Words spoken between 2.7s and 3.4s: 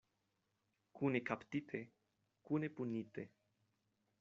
punite.